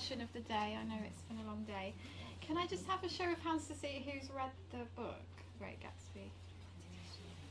[0.00, 0.78] question of the day.
[0.80, 1.92] I know it's been a long day.
[2.40, 5.20] Can I just have a show of hands to see who's read the book,
[5.58, 6.24] Great Gatsby?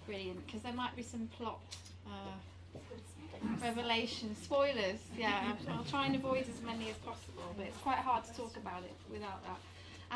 [0.07, 1.59] Brilliant, because there might be some plot
[2.07, 2.79] uh,
[3.61, 4.97] revelations, spoilers.
[5.15, 8.57] Yeah, I'll try and avoid as many as possible, but it's quite hard to talk
[8.57, 9.59] about it without that.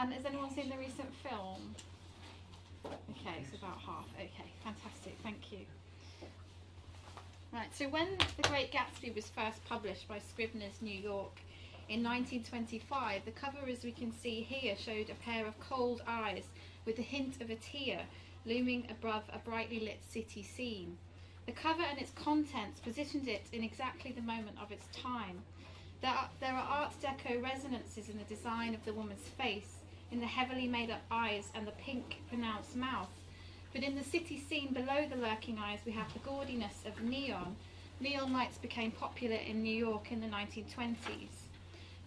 [0.02, 1.76] And has anyone seen the recent film?
[2.84, 4.08] Okay, it's about half.
[4.16, 5.16] Okay, fantastic.
[5.22, 5.60] Thank you.
[7.54, 8.08] Right, so when
[8.38, 11.38] The Great Gatsby was first published by Scribner's New York
[11.90, 16.46] in 1925, the cover, as we can see here, showed a pair of cold eyes
[16.86, 18.02] with a hint of a tear
[18.46, 20.98] looming above a brightly lit city scene.
[21.46, 25.42] The cover and its contents positioned it in exactly the moment of its time.
[26.02, 29.78] There are, there are Art Deco resonances in the design of the woman's face,
[30.12, 33.10] in the heavily made up eyes and the pink, pronounced mouth,
[33.74, 37.56] but in the city scene below the lurking eyes, we have the gaudiness of neon.
[38.00, 41.43] Neon lights became popular in New York in the 1920s.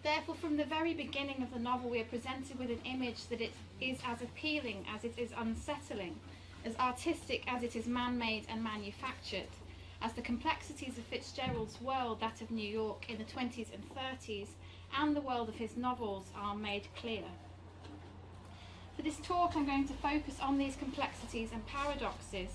[0.03, 3.41] Therefore, from the very beginning of the novel, we are presented with an image that
[3.41, 6.19] it is as appealing as it is unsettling,
[6.63, 9.49] as artistic as it is man made and manufactured,
[10.01, 14.49] as the complexities of Fitzgerald's world, that of New York in the 20s and 30s,
[14.95, 17.23] and the world of his novels are made clear.
[18.95, 22.49] For this talk, I'm going to focus on these complexities and paradoxes,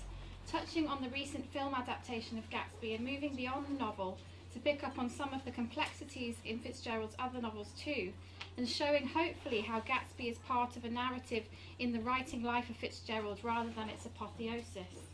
[0.47, 4.17] touching on the recent film adaptation of Gatsby and moving beyond the novel
[4.53, 8.13] to pick up on some of the complexities in Fitzgerald's other novels too,
[8.57, 11.43] and showing hopefully how Gatsby is part of a narrative
[11.79, 15.09] in the writing life of Fitzgerald rather than its apotheosis.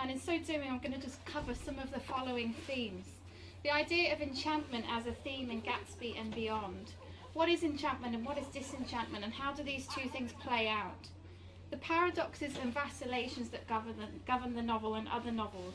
[0.00, 3.06] And in so doing, I'm going to just cover some of the following themes.
[3.62, 6.92] The idea of enchantment as a theme in Gatsby and beyond,
[7.34, 11.08] what is enchantment and what is disenchantment, and how do these two things play out?
[11.70, 15.74] The paradoxes and vacillations that govern the, govern the novel and other novels.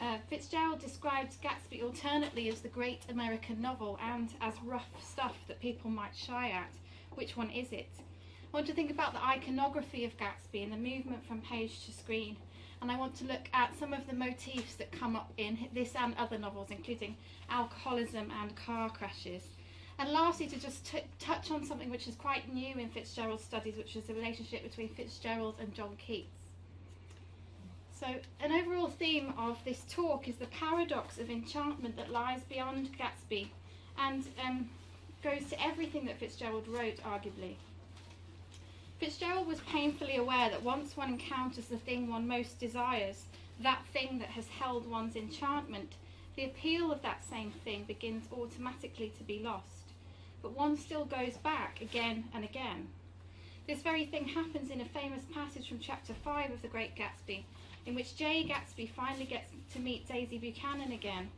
[0.00, 5.60] Uh, Fitzgerald describes Gatsby alternately as the great American novel and as rough stuff that
[5.60, 6.72] people might shy at.
[7.16, 7.90] Which one is it?
[7.98, 11.92] I want to think about the iconography of Gatsby and the movement from page to
[11.92, 12.38] screen.
[12.80, 15.94] And I want to look at some of the motifs that come up in this
[15.94, 17.14] and other novels, including
[17.50, 19.42] alcoholism and car crashes.
[19.98, 23.96] And lastly, to just touch on something which is quite new in Fitzgerald's studies, which
[23.96, 26.39] is the relationship between Fitzgerald and John Keats.
[28.00, 28.06] So,
[28.40, 33.48] an overall theme of this talk is the paradox of enchantment that lies beyond Gatsby
[33.98, 34.70] and um,
[35.22, 37.56] goes to everything that Fitzgerald wrote, arguably.
[38.98, 43.26] Fitzgerald was painfully aware that once one encounters the thing one most desires,
[43.60, 45.92] that thing that has held one's enchantment,
[46.36, 49.80] the appeal of that same thing begins automatically to be lost
[50.42, 52.88] but one still goes back again and again.
[53.66, 57.44] This very thing happens in a famous passage from chapter 5 of The Great Gatsby,
[57.86, 61.28] in which Jay Gatsby finally gets to meet Daisy Buchanan again,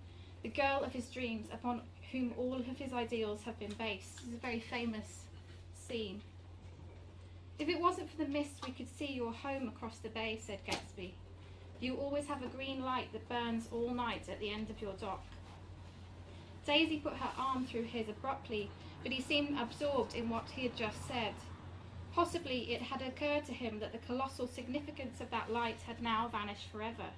[0.43, 4.17] the girl of his dreams upon whom all of his ideals have been based.
[4.17, 5.25] This is a very famous
[5.75, 6.21] scene.
[7.59, 10.59] If it wasn't for the mist, we could see your home across the bay, said
[10.67, 11.13] Gatsby.
[11.81, 14.95] You always have a green light that burns all night at the end of your
[14.95, 15.25] dock.
[16.67, 18.71] Daisy put her arm through his abruptly
[19.03, 21.35] but he seemed absorbed in what he had just said.
[22.15, 26.29] Possibly it had occurred to him that the colossal significance of that light had now
[26.29, 27.11] vanished forever.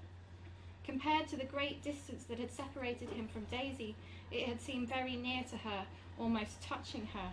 [0.85, 3.97] Compared to the great distance that had separated him from Daisy,
[4.31, 5.87] it had seemed very near to her,
[6.19, 7.33] almost touching her.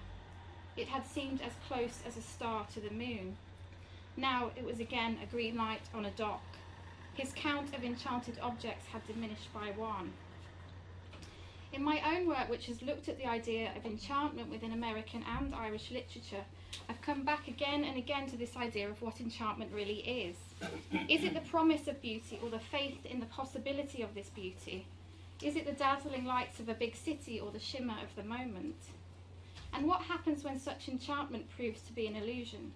[0.76, 3.38] It had seemed as close as a star to the moon.
[4.18, 6.44] Now it was again a green light on a dock.
[7.14, 10.14] His count of enchanted objects had diminished by one.
[11.74, 15.56] In my own work, which has looked at the idea of enchantment within American and
[15.56, 16.44] Irish literature,
[16.90, 20.36] I've come back again and again to this idea of what enchantment really is.
[21.08, 24.86] Is it the promise of beauty or the faith in the possibility of this beauty?
[25.42, 28.76] Is it the dazzling lights of a big city or the shimmer of the moment?
[29.74, 32.74] And what happens when such enchantment proves to be an illusion?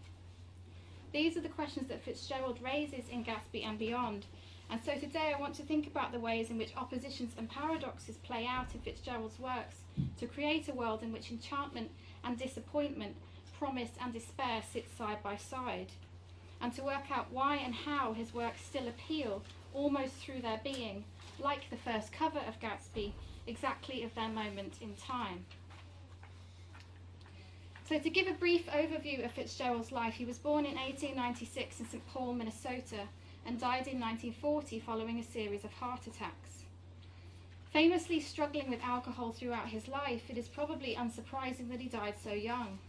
[1.11, 4.25] These are the questions that Fitzgerald raises in Gatsby and beyond,
[4.69, 8.17] and so today I want to think about the ways in which oppositions and paradoxes
[8.17, 9.75] play out in Fitzgerald's works
[10.19, 11.91] to create a world in which enchantment
[12.23, 13.15] and disappointment,
[13.57, 15.91] promise and despair sit side by side,
[16.61, 21.03] and to work out why and how his works still appeal almost through their being,
[21.39, 23.11] like the first cover of Gatsby,
[23.45, 25.45] exactly of their moment in time.
[27.87, 31.85] So, to give a brief overview of Fitzgerald's life, he was born in 1896 in
[31.85, 32.07] St.
[32.07, 33.01] Paul, Minnesota
[33.45, 36.63] and died in 1940 following a series of heart attacks.
[37.71, 42.31] Famously struggling with alcohol throughout his life, it is probably unsurprising that he died so
[42.31, 42.79] young.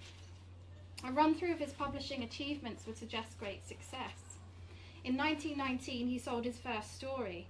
[1.04, 4.38] A run through of his publishing achievements would suggest great success.
[5.04, 7.46] In 1919, he sold his first story.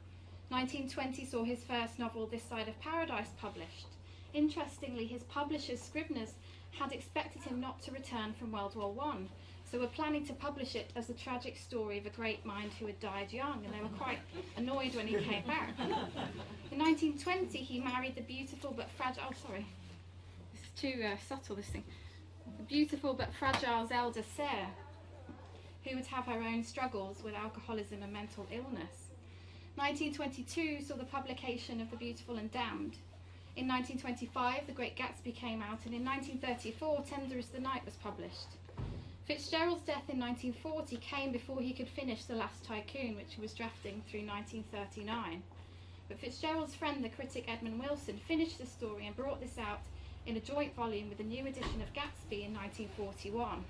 [0.48, 3.88] 1920 saw his first novel, This Side of Paradise, published.
[4.34, 6.34] interestingly, his publishers, Scribners,
[6.78, 9.28] had expected him not to return from World War One,
[9.70, 12.86] so we're planning to publish it as the tragic story of a great mind who
[12.86, 14.20] had died young, and they were quite
[14.56, 15.70] annoyed when he came back.
[16.70, 19.24] In 1920, he married the beautiful but fragile.
[19.28, 19.66] Oh, sorry,
[20.52, 21.56] this is too uh, subtle.
[21.56, 21.84] This thing,
[22.58, 24.68] the beautiful but fragile Zelda Sayre,
[25.84, 29.10] who would have her own struggles with alcoholism and mental illness.
[29.76, 32.96] 1922 saw the publication of The Beautiful and Damned.
[33.56, 37.94] In 1925, The Great Gatsby came out, and in 1934, Tender is the Night was
[37.96, 38.56] published.
[39.26, 43.54] Fitzgerald's death in 1940 came before he could finish The Last Tycoon, which he was
[43.54, 45.42] drafting through 1939.
[46.06, 49.80] But Fitzgerald's friend, the critic Edmund Wilson, finished the story and brought this out
[50.26, 53.64] in a joint volume with a new edition of Gatsby in 1941.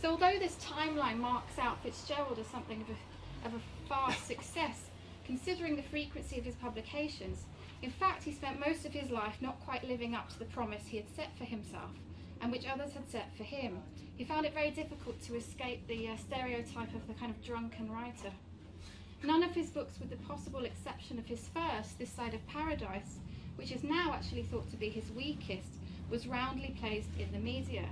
[0.00, 4.90] So, although this timeline marks out Fitzgerald as something of a of a fast success,
[5.26, 7.46] considering the frequency of his publications.
[7.82, 10.86] In fact, he spent most of his life not quite living up to the promise
[10.86, 11.90] he had set for himself
[12.40, 13.78] and which others had set for him.
[14.16, 17.90] He found it very difficult to escape the uh, stereotype of the kind of drunken
[17.90, 18.32] writer.
[19.22, 23.18] None of his books, with the possible exception of his first, This Side of Paradise,
[23.56, 25.78] which is now actually thought to be his weakest,
[26.10, 27.88] was roundly placed in the media.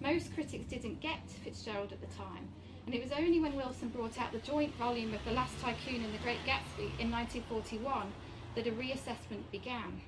[0.00, 2.48] Most critics didn't get Fitzgerald at the time,
[2.84, 6.04] and it was only when Wilson brought out the joint volume of The Last Tycoon
[6.04, 8.12] and The Great Gatsby in 1941
[8.54, 10.00] that a reassessment began.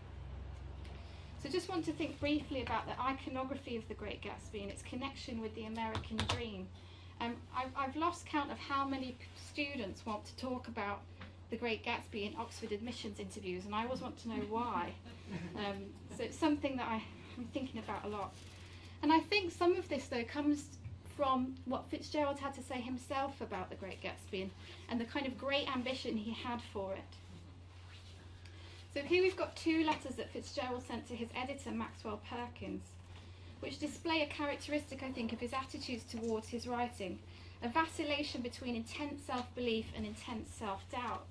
[1.42, 4.82] So, just want to think briefly about the iconography of The Great Gatsby and its
[4.82, 6.66] connection with the American dream.
[7.20, 11.00] Um, I've, I've lost count of how many students want to talk about
[11.50, 14.92] The Great Gatsby in Oxford admissions interviews, and I always want to know why.
[15.56, 15.84] Um,
[16.16, 17.02] so, it's something that I,
[17.36, 18.32] I'm thinking about a lot.
[19.02, 20.64] And I think some of this, though, comes
[21.18, 24.50] from what Fitzgerald had to say himself about the Great Gatsby and,
[24.88, 27.16] and the kind of great ambition he had for it.
[28.94, 32.82] So here we've got two letters that Fitzgerald sent to his editor, Maxwell Perkins,
[33.60, 37.18] which display a characteristic, I think, of his attitudes towards his writing
[37.62, 41.26] a vacillation between intense self belief and intense self doubt,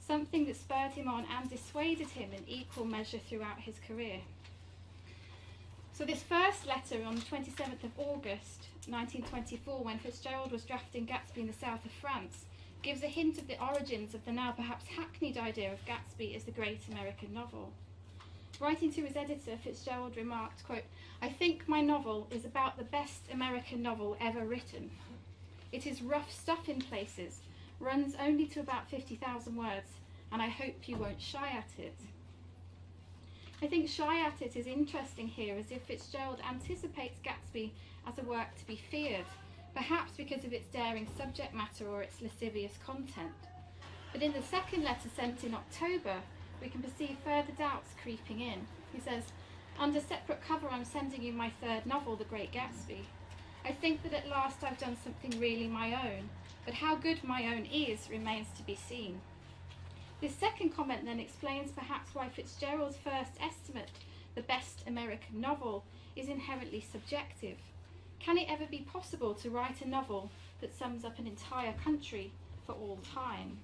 [0.00, 4.20] something that spurred him on and dissuaded him in equal measure throughout his career.
[5.92, 11.38] So, this first letter on the 27th of August 1924, when Fitzgerald was drafting Gatsby
[11.38, 12.45] in the south of France,
[12.86, 16.44] gives a hint of the origins of the now perhaps hackneyed idea of Gatsby as
[16.44, 17.72] the great American novel.
[18.60, 20.84] Writing to his editor, Fitzgerald remarked, quote,
[21.20, 24.92] I think my novel is about the best American novel ever written.
[25.72, 27.40] It is rough stuff in places,
[27.80, 29.90] runs only to about 50,000 words,
[30.30, 31.96] and I hope you won't shy at it.
[33.60, 37.70] I think shy at it is interesting here as if Fitzgerald anticipates Gatsby
[38.06, 39.26] as a work to be feared,
[39.76, 43.30] perhaps because of its daring subject matter or its lascivious content.
[44.10, 46.16] But in the second letter sent in October,
[46.62, 48.66] we can perceive further doubts creeping in.
[48.94, 49.24] He says,
[49.78, 53.00] Under separate cover, I'm sending you my third novel, The Great Gatsby.
[53.66, 56.30] I think that at last I've done something really my own,
[56.64, 59.20] but how good my own is remains to be seen.
[60.22, 63.90] This second comment then explains perhaps why Fitzgerald's first estimate,
[64.34, 65.84] the best American novel,
[66.16, 67.58] is inherently subjective.
[68.20, 70.30] Can it ever be possible to write a novel
[70.60, 72.32] that sums up an entire country
[72.66, 73.58] for all time?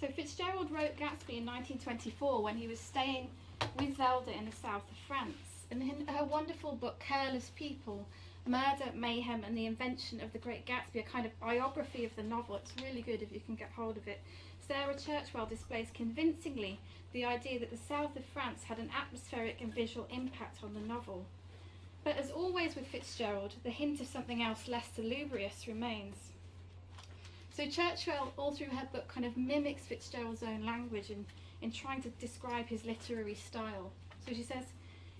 [0.00, 3.30] So Fitzgerald wrote Gatsby in 1924 when he was staying
[3.78, 5.66] with Zelda in the south of France.
[5.70, 8.06] And in her wonderful book, Careless People,
[8.46, 12.22] Murder, Mayhem, and the Invention of the Great Gatsby, a kind of biography of the
[12.22, 12.56] novel.
[12.56, 14.20] It's really good if you can get hold of it.
[14.60, 16.78] Sarah Churchwell displays convincingly
[17.12, 20.80] the idea that the south of France had an atmospheric and visual impact on the
[20.80, 21.24] novel.
[22.04, 26.16] But as always with Fitzgerald, the hint of something else less salubrious remains.
[27.50, 31.24] So Churchwell, all through her book, kind of mimics Fitzgerald's own language in,
[31.62, 33.90] in trying to describe his literary style.
[34.26, 34.64] So she says,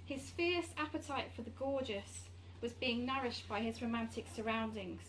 [0.05, 2.29] his fierce appetite for the gorgeous
[2.61, 5.01] was being nourished by his romantic surroundings.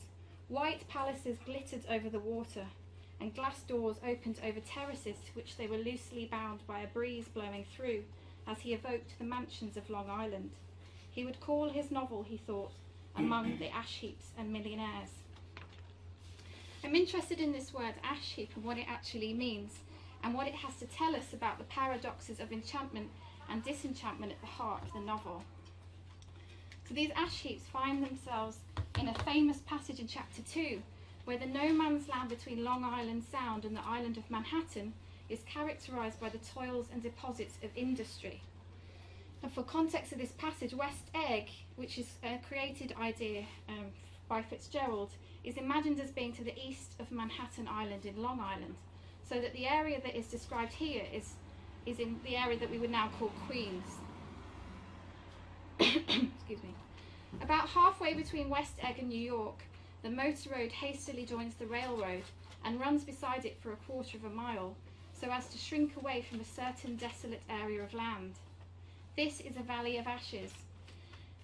[0.48, 2.68] White palaces glittered over the water,
[3.20, 7.28] and glass doors opened over terraces to which they were loosely bound by a breeze
[7.28, 8.04] blowing through
[8.48, 10.52] as he evoked the mansions of Long Island.
[11.16, 12.74] He would call his novel, he thought,
[13.16, 15.12] Among the Ash Heaps and Millionaires.
[16.84, 19.80] I'm interested in this word ash heap and what it actually means,
[20.22, 23.10] and what it has to tell us about the paradoxes of enchantment
[23.50, 25.42] and disenchantment at the heart of the novel.
[26.86, 28.58] So these ash heaps find themselves
[29.00, 30.82] in a famous passage in chapter 2,
[31.24, 34.92] where the no man's land between Long Island Sound and the island of Manhattan
[35.30, 38.42] is characterized by the toils and deposits of industry.
[39.46, 43.92] And for context of this passage, West Egg, which is a created idea um,
[44.28, 45.12] by Fitzgerald,
[45.44, 48.74] is imagined as being to the east of Manhattan Island in Long Island,
[49.22, 51.36] so that the area that is described here is
[51.86, 53.86] is in the area that we would now call Queens.
[55.80, 56.74] Excuse me.
[57.40, 59.62] About halfway between West Egg and New York,
[60.02, 62.24] the motor road hastily joins the railroad
[62.64, 64.76] and runs beside it for a quarter of a mile,
[65.14, 68.40] so as to shrink away from a certain desolate area of land.
[69.16, 70.52] This is a valley of ashes,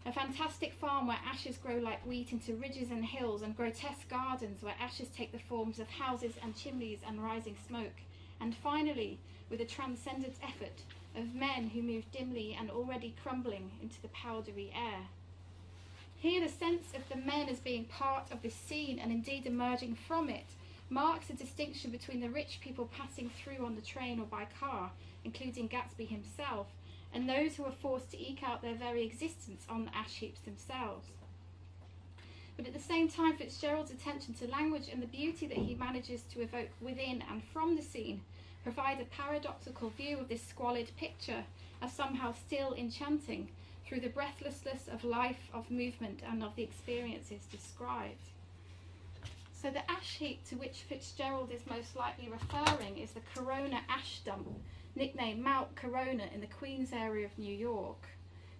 [0.05, 4.61] a fantastic farm where ashes grow like wheat into ridges and hills, and grotesque gardens
[4.61, 8.01] where ashes take the forms of houses and chimneys and rising smoke,
[8.41, 10.81] and finally, with a transcendent effort,
[11.15, 15.07] of men who move dimly and already crumbling into the powdery air.
[16.17, 19.95] Here, the sense of the men as being part of this scene and indeed emerging
[19.95, 20.47] from it
[20.89, 24.91] marks a distinction between the rich people passing through on the train or by car,
[25.23, 26.67] including Gatsby himself,
[27.13, 30.39] and those who are forced to eke out their very existence on the ash heaps
[30.41, 31.07] themselves.
[32.57, 36.21] But at the same time, Fitzgerald's attention to language and the beauty that he manages
[36.33, 38.21] to evoke within and from the scene
[38.63, 41.43] provide a paradoxical view of this squalid picture
[41.81, 43.47] as somehow still enchanting
[43.85, 48.29] through the breathlessness of life, of movement, and of the experiences described.
[49.53, 54.19] So, the ash heap to which Fitzgerald is most likely referring is the Corona ash
[54.25, 54.47] dump,
[54.95, 58.07] nicknamed Mount Corona in the Queens area of New York,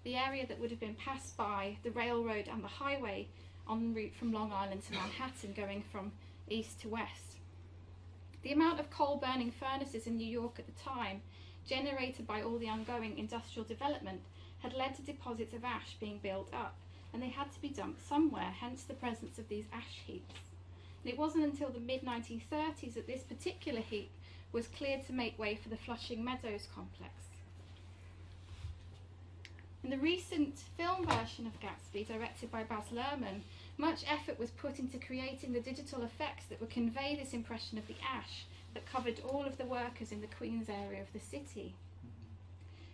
[0.04, 3.28] the area that would have been passed by the railroad and the highway
[3.70, 6.12] en route from Long Island to Manhattan, going from
[6.50, 7.38] east to west.
[8.44, 11.22] The amount of coal burning furnaces in New York at the time,
[11.68, 14.22] generated by all the ongoing industrial development,
[14.60, 16.76] had led to deposits of ash being built up,
[17.14, 20.36] and they had to be dumped somewhere, hence the presence of these ash heaps.
[21.04, 24.12] And it wasn't until the mid 1930s that this particular heap
[24.52, 27.14] was cleared to make way for the Flushing Meadows complex.
[29.84, 33.42] In the recent film version of Gatsby, directed by Baz Luhrmann,
[33.78, 37.88] much effort was put into creating the digital effects that would convey this impression of
[37.88, 41.74] the ash that covered all of the workers in the Queens area of the city.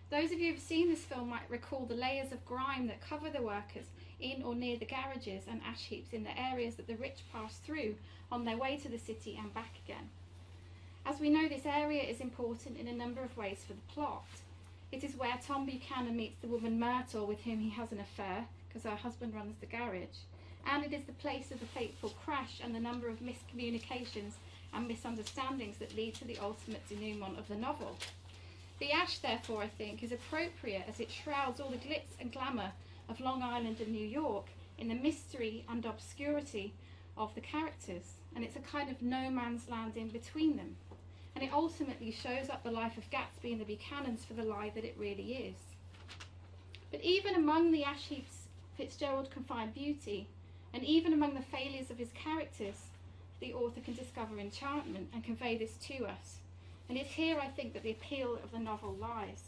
[0.10, 3.30] Those of you who've seen this film might recall the layers of grime that cover
[3.30, 3.88] the workers
[4.22, 7.58] in or near the garages and ash heaps in the areas that the rich pass
[7.58, 7.96] through
[8.32, 10.10] on their way to the city and back again.
[11.08, 14.26] As we know, this area is important in a number of ways for the plot.
[14.92, 18.46] It is where Tom Buchanan meets the woman Myrtle with whom he has an affair,
[18.68, 20.20] because her husband runs the garage,
[20.66, 24.34] and it is the place of the fateful crash and the number of miscommunications
[24.74, 27.98] and misunderstandings that lead to the ultimate denouement of the novel.
[28.80, 32.74] The ash, therefore, I think, is appropriate as it shrouds all the glitz and glamour
[33.08, 34.48] of Long Island and New York
[34.78, 36.74] in the mystery and obscurity
[37.16, 40.76] of the characters, and it's a kind of no man's land in between them.
[41.38, 44.72] And it ultimately shows up the life of Gatsby and the Buchanans for the lie
[44.74, 45.56] that it really is.
[46.90, 50.26] But even among the ash heaps, Fitzgerald can find beauty,
[50.74, 52.88] and even among the failures of his characters,
[53.40, 56.38] the author can discover enchantment and convey this to us.
[56.90, 59.44] And it's here, I think, that the appeal of the novel lies.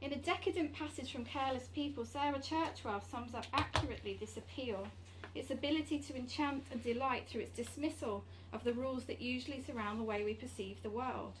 [0.00, 4.86] In a decadent passage from Careless People, Sarah Churchwell sums up accurately this appeal,
[5.34, 8.22] its ability to enchant and delight through its dismissal
[8.54, 11.34] of the rules that usually surround the way we perceive the world.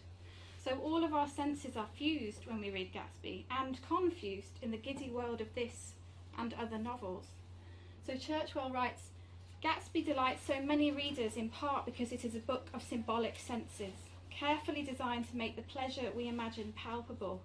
[0.62, 4.76] So all of our senses are fused when we read Gatsby and confused in the
[4.76, 5.92] giddy world of this
[6.38, 7.26] and other novels.
[8.06, 9.10] So Churchwell writes,
[9.62, 13.94] Gatsby delights so many readers in part because it is a book of symbolic senses,
[14.30, 17.40] carefully designed to make the pleasure we imagine palpable.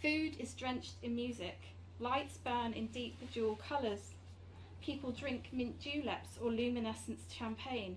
[0.00, 1.58] Food is drenched in music,
[2.00, 4.10] lights burn in deep jewel colours,
[4.82, 7.96] people drink mint juleps or luminescent champagne.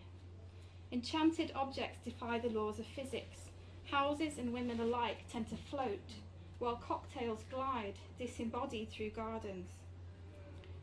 [0.95, 3.49] Enchanted objects defy the laws of physics.
[3.91, 6.13] Houses and women alike tend to float,
[6.59, 9.67] while cocktails glide, disembodied through gardens.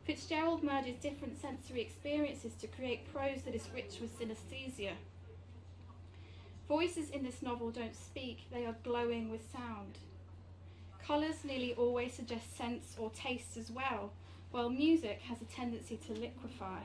[0.03, 4.93] Fitzgerald merges different sensory experiences to create prose that is rich with synesthesia.
[6.67, 9.97] Voices in this novel don't speak, they are glowing with sound.
[11.03, 14.11] Colours nearly always suggest sense or taste as well,
[14.51, 16.83] while music has a tendency to liquefy.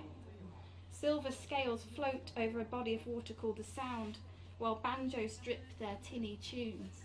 [1.00, 4.19] Silver scales float over a body of water called the sound,
[4.59, 7.05] while banjos drip their tinny tunes.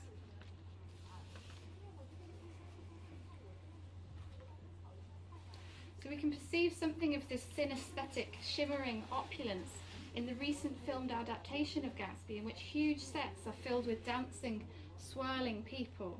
[6.01, 9.69] So we can perceive something of this synesthetic, shimmering opulence
[10.15, 14.65] in the recent filmed adaptation of Gatsby, in which huge sets are filled with dancing,
[14.97, 16.19] swirling people.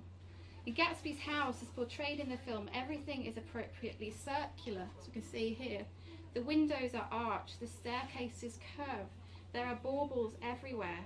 [0.68, 5.24] In Gatsby's house, as portrayed in the film, everything is appropriately circular, as we can
[5.24, 5.86] see here.
[6.34, 9.08] The windows are arched, the staircases curve,
[9.54, 11.06] there are baubles everywhere.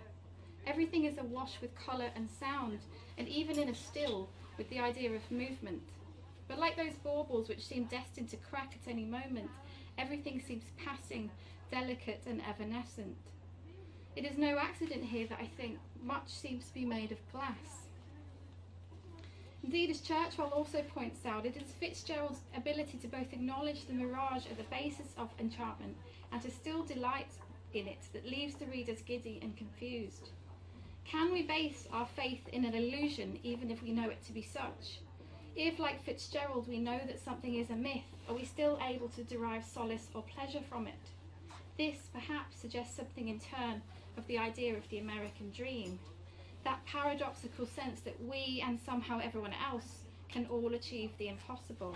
[0.65, 2.79] Everything is awash with colour and sound,
[3.17, 5.81] and even in a still, with the idea of movement.
[6.47, 9.49] But like those baubles which seem destined to crack at any moment,
[9.97, 11.29] everything seems passing,
[11.71, 13.17] delicate and evanescent.
[14.15, 17.86] It is no accident here that I think much seems to be made of glass.
[19.67, 24.45] Indeed, as Churchwell also points out, it is Fitzgerald's ability to both acknowledge the mirage
[24.49, 25.97] at the basis of enchantment
[26.31, 27.33] and to still delight
[27.73, 30.29] in it that leaves the readers giddy and confused.
[31.03, 34.41] Can we base our faith in an illusion even if we know it to be
[34.41, 35.01] such?
[35.57, 39.23] If, like Fitzgerald, we know that something is a myth, are we still able to
[39.25, 41.11] derive solace or pleasure from it?
[41.77, 43.81] This, perhaps, suggests something in turn
[44.15, 45.99] of the idea of the American dream.
[46.67, 51.95] That paradoxical sense that we and somehow everyone else can all achieve the impossible.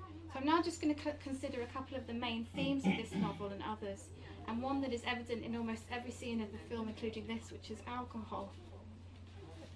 [0.00, 3.12] So I'm now just going to consider a couple of the main themes of this
[3.12, 4.08] novel and others,
[4.48, 7.70] and one that is evident in almost every scene of the film, including this, which
[7.70, 8.50] is alcohol.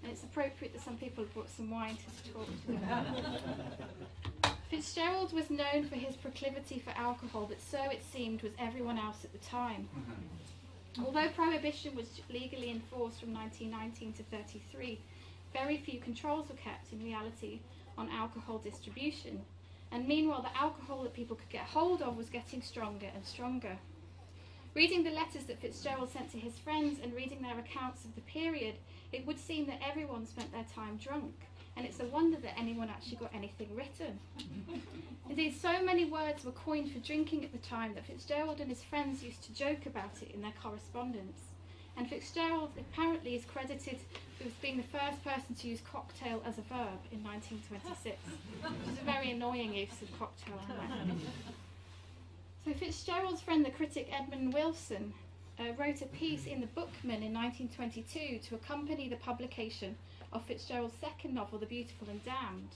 [0.02, 5.48] And it's appropriate that some people have brought some wine to talk to Fitzgerald was
[5.48, 9.38] known for his proclivity for alcohol, but so it seemed was everyone else at the
[9.38, 9.88] time.
[11.04, 15.00] Although prohibition was legally enforced from 1919 to 33,
[15.52, 17.60] very few controls were kept in reality
[17.96, 19.42] on alcohol distribution.
[19.92, 23.78] And meanwhile, the alcohol that people could get hold of was getting stronger and stronger.
[24.74, 28.20] Reading the letters that Fitzgerald sent to his friends and reading their accounts of the
[28.22, 28.74] period,
[29.12, 31.34] it would seem that everyone spent their time drunk,
[31.78, 34.18] and it's a wonder that anyone actually got anything written.
[35.30, 38.82] Indeed, so many words were coined for drinking at the time that Fitzgerald and his
[38.82, 41.40] friends used to joke about it in their correspondence.
[41.96, 43.98] And Fitzgerald apparently is credited
[44.42, 49.00] with being the first person to use cocktail as a verb in 1926, which is
[49.00, 50.60] a very annoying use of cocktail.
[52.64, 55.12] So Fitzgerald's friend, the critic Edmund Wilson,
[55.60, 59.96] uh, wrote a piece in the Bookman in 1922 to accompany the publication
[60.32, 62.74] of Fitzgerald's second novel, The Beautiful and Damned,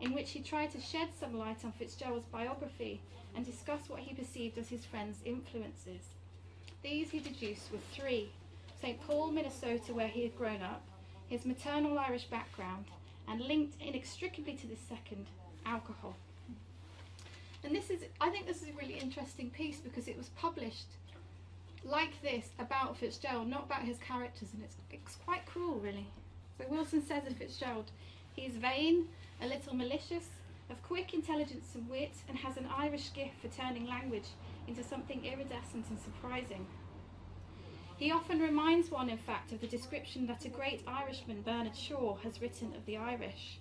[0.00, 3.00] in which he tried to shed some light on Fitzgerald's biography
[3.34, 6.14] and discuss what he perceived as his friend's influences.
[6.82, 8.30] These he deduced were three
[8.80, 9.00] St.
[9.06, 10.82] Paul, Minnesota, where he had grown up,
[11.28, 12.84] his maternal Irish background,
[13.26, 15.26] and linked inextricably to this second,
[15.64, 16.14] alcohol.
[17.64, 20.88] And this is, I think this is a really interesting piece because it was published
[21.82, 26.06] like this about Fitzgerald, not about his characters, and it's, it's quite cruel, really.
[26.58, 27.90] So Wilson says of Fitzgerald,
[28.34, 29.08] he is vain,
[29.40, 30.28] a little malicious,
[30.70, 34.28] of quick intelligence and wit, and has an Irish gift for turning language
[34.66, 36.66] into something iridescent and surprising.
[37.96, 42.16] He often reminds one, in fact, of the description that a great Irishman, Bernard Shaw,
[42.22, 43.58] has written of the Irish.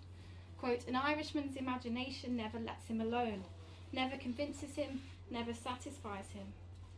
[0.58, 3.44] Quote, An Irishman's imagination never lets him alone,
[3.92, 6.54] never convinces him, never satisfies him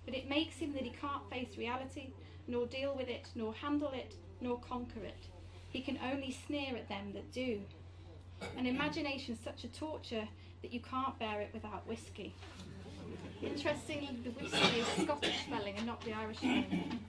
[0.06, 2.12] but it makes him that he can't face reality,
[2.48, 5.28] nor deal with it, nor handle it, nor conquer it.
[5.76, 7.60] He can only sneer at them that do.
[8.58, 10.26] An imagination is such a torture
[10.62, 12.34] that you can't bear it without whiskey.
[13.44, 17.02] Interestingly, the whiskey is Scottish spelling and not the Irish spelling.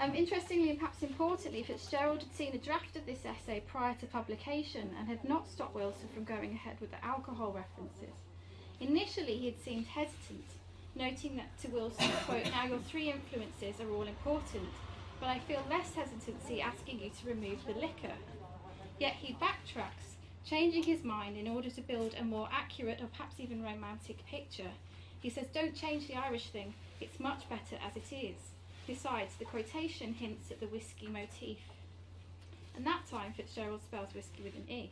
[0.00, 4.06] Um, interestingly and perhaps importantly, Fitzgerald had seen a draft of this essay prior to
[4.06, 8.16] publication and had not stopped Wilson from going ahead with the alcohol references.
[8.80, 10.46] Initially, he had seemed hesitant,
[10.94, 14.70] noting that to Wilson, quote, now your three influences are all important,
[15.20, 18.14] but I feel less hesitancy asking you to remove the liquor.
[18.98, 23.36] Yet he backtracks, changing his mind in order to build a more accurate or perhaps
[23.38, 24.70] even romantic picture.
[25.20, 28.36] He says, don't change the Irish thing, it's much better as it is.
[28.86, 31.58] Besides, the quotation hints at the whiskey motif.
[32.76, 34.90] And that time Fitzgerald spells whiskey with an E.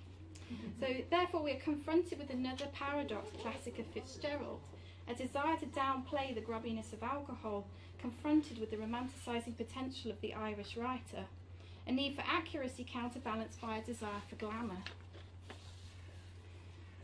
[0.52, 0.80] Mm-hmm.
[0.80, 4.60] So therefore we are confronted with another paradox classic of Fitzgerald
[5.08, 7.66] a desire to downplay the grubbiness of alcohol,
[8.04, 11.24] confronted with the romanticising potential of the Irish writer,
[11.86, 14.76] a need for accuracy counterbalanced by a desire for glamour.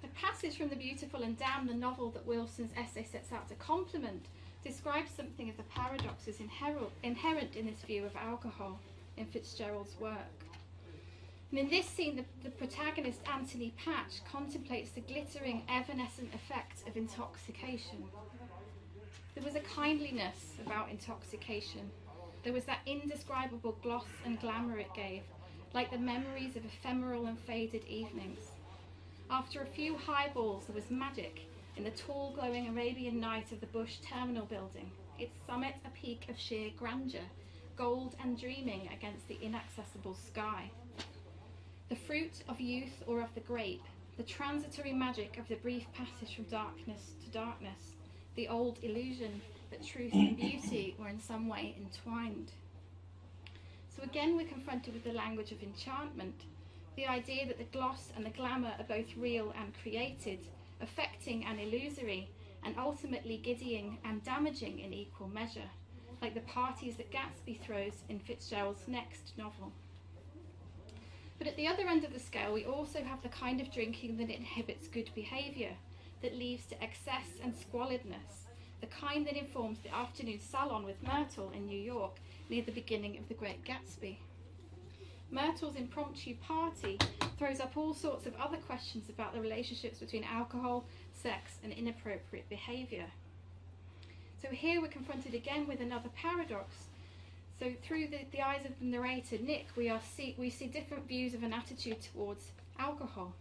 [0.05, 3.55] A passage from The Beautiful and Damned, the novel that Wilson's essay sets out to
[3.55, 4.27] complement,
[4.63, 8.79] describes something of the paradoxes inherent in this view of alcohol
[9.17, 10.45] in Fitzgerald's work.
[11.51, 16.99] And in this scene, the, the protagonist, Anthony Patch, contemplates the glittering, evanescent effect of
[16.99, 18.05] intoxication.
[19.40, 21.90] There was a kindliness about intoxication.
[22.44, 25.22] There was that indescribable gloss and glamour it gave,
[25.72, 28.40] like the memories of ephemeral and faded evenings.
[29.31, 31.46] After a few highballs, there was magic
[31.79, 36.26] in the tall, glowing Arabian night of the Bush Terminal building, its summit a peak
[36.29, 37.24] of sheer grandeur,
[37.76, 40.70] gold and dreaming against the inaccessible sky
[41.88, 43.83] the fruit of youth or of the grape,
[44.18, 47.96] the transitory magic of the brief passage from darkness to darkness,
[48.40, 52.50] the old illusion that truth and beauty were in some way entwined.
[53.94, 56.46] So again, we're confronted with the language of enchantment,
[56.96, 60.38] the idea that the gloss and the glamour are both real and created,
[60.81, 62.31] affecting and illusory,
[62.64, 65.68] and ultimately giddying and damaging in equal measure.
[66.22, 69.72] like the parties that Gatsby throws in Fitzgerald's next novel.
[71.38, 74.18] But at the other end of the scale, we also have the kind of drinking
[74.18, 75.72] that inhibits good behaviour,
[76.23, 78.49] that leads to excess and squalidness,
[78.81, 82.17] the kind that informs the afternoon salon with Myrtle in New York
[82.49, 84.17] near the beginning of The Great Gatsby.
[85.31, 86.99] Myrtle's impromptu party
[87.39, 92.49] throws up all sorts of other questions about the relationships between alcohol, sex, and inappropriate
[92.49, 93.07] behaviour.
[94.43, 96.75] So here we're confronted again with another paradox.
[97.59, 101.07] So through the, the eyes of the narrator, Nick, we, are see, we see different
[101.07, 103.35] views of an attitude towards alcohol.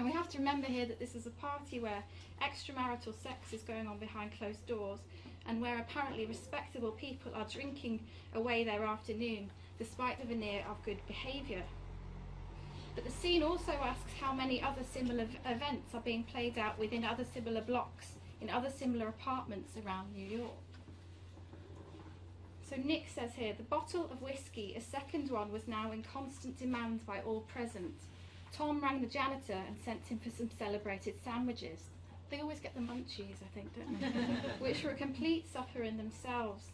[0.00, 2.02] And we have to remember here that this is a party where
[2.40, 4.98] extramarital sex is going on behind closed doors
[5.46, 8.00] and where apparently respectable people are drinking
[8.34, 11.62] away their afternoon despite the veneer of good behaviour.
[12.94, 17.04] But the scene also asks how many other similar events are being played out within
[17.04, 20.64] other similar blocks in other similar apartments around New York.
[22.70, 26.58] So Nick says here the bottle of whiskey, a second one, was now in constant
[26.58, 27.96] demand by all present.
[28.52, 31.80] Tom rang the janitor and sent him for some celebrated sandwiches.
[32.30, 34.06] They always get the munchies, I think, don't they?
[34.60, 36.70] Which were a complete supper in themselves.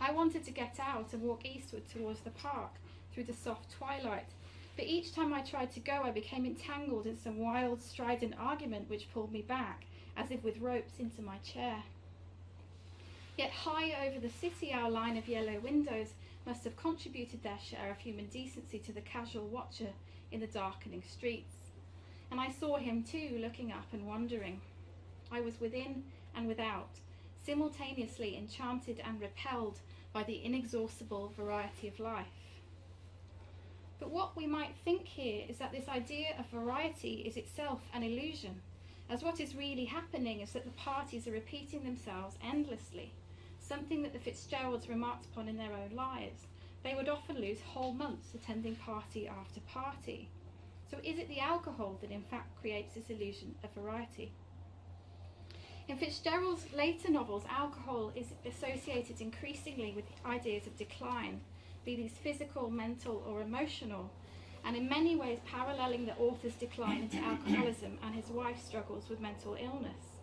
[0.00, 2.72] I wanted to get out and walk eastward towards the park
[3.12, 4.26] through the soft twilight,
[4.76, 8.90] but each time I tried to go, I became entangled in some wild, strident argument
[8.90, 9.84] which pulled me back,
[10.16, 11.84] as if with ropes, into my chair.
[13.38, 16.14] Yet high over the city, our line of yellow windows
[16.46, 19.92] must have contributed their share of human decency to the casual watcher
[20.34, 21.54] in the darkening streets.
[22.30, 24.60] And I saw him too, looking up and wondering.
[25.30, 26.02] I was within
[26.36, 26.90] and without,
[27.46, 29.78] simultaneously enchanted and repelled
[30.12, 32.26] by the inexhaustible variety of life.
[34.00, 38.02] But what we might think here is that this idea of variety is itself an
[38.02, 38.60] illusion,
[39.08, 43.12] as what is really happening is that the parties are repeating themselves endlessly,
[43.60, 46.46] something that the Fitzgeralds remarked upon in their own lives.
[46.84, 50.28] They would often lose whole months attending party after party.
[50.90, 54.32] So, is it the alcohol that in fact creates this illusion of variety?
[55.88, 61.40] In Fitzgerald's later novels, alcohol is associated increasingly with ideas of decline,
[61.86, 64.10] be these physical, mental, or emotional,
[64.64, 69.20] and in many ways paralleling the author's decline into alcoholism and his wife's struggles with
[69.20, 70.20] mental illness.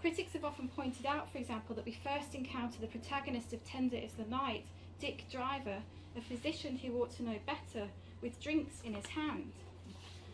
[0.00, 3.96] Critics have often pointed out, for example, that we first encounter the protagonist of Tender
[3.96, 4.66] is the Night,
[5.00, 5.82] Dick Diver,
[6.16, 7.88] a physician who ought to know better,
[8.22, 9.52] with drinks in his hand.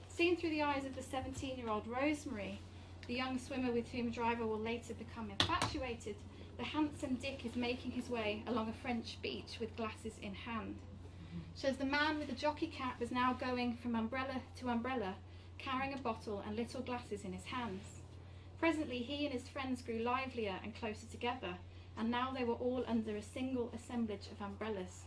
[0.09, 2.61] Seen through the eyes of the 17 year old Rosemary,
[3.07, 6.15] the young swimmer with whom Diver will later become infatuated,
[6.59, 10.77] the handsome Dick is making his way along a French beach with glasses in hand.
[11.57, 15.15] Shows the man with the jockey cap is now going from umbrella to umbrella,
[15.59, 18.01] carrying a bottle and little glasses in his hands.
[18.59, 21.57] Presently, he and his friends grew livelier and closer together,
[22.01, 25.03] and now they were all under a single assemblage of umbrellas.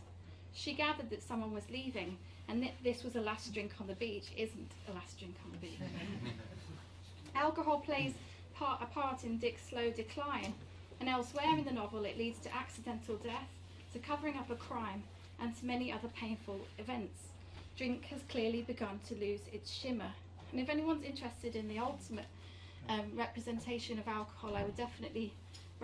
[0.52, 2.16] She gathered that someone was leaving,
[2.48, 5.50] and that this was a last drink on the beach isn't a last drink on
[5.50, 5.80] the beach.
[7.34, 8.14] Alcohol plays
[8.54, 10.54] part, a part in Dick's slow decline,
[11.00, 13.48] and elsewhere in the novel it leads to accidental death,
[13.92, 15.02] to covering up a crime,
[15.40, 17.22] and to many other painful events.
[17.76, 20.12] Drink has clearly begun to lose its shimmer.
[20.52, 22.26] And if anyone's interested in the ultimate
[22.88, 25.32] um, representation of alcohol, I would definitely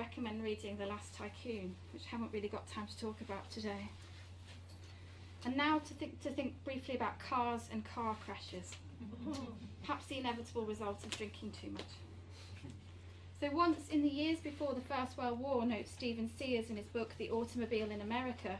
[0.00, 3.90] recommend reading The Last Tycoon, which I haven't really got time to talk about today.
[5.44, 8.76] And now to think, to think briefly about cars and car crashes.
[9.82, 11.92] Perhaps the inevitable result of drinking too much.
[13.42, 16.86] So once in the years before the First World War, notes Stephen Sears in his
[16.86, 18.58] book The Automobile in America,